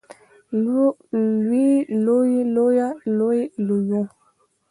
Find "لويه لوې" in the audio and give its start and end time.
2.55-3.41